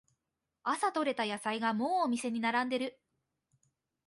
[0.63, 2.97] 朝とれた野菜がもうお店に並んでる